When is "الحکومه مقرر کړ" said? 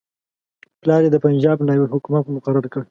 1.83-2.79